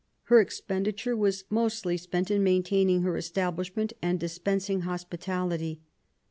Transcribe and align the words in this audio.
Her 0.23 0.39
expenditure 0.39 1.15
was 1.15 1.43
mostly 1.51 1.95
spent 1.95 2.31
in 2.31 2.41
maintaining 2.41 3.03
her 3.03 3.17
establishment 3.17 3.93
and 4.01 4.19
dispensing 4.19 4.81
hospit 4.81 5.25
ality. 5.25 5.81